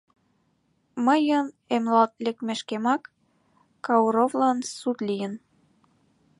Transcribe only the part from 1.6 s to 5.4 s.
эмлалт лекмешкемак, Кауровлан суд лийын.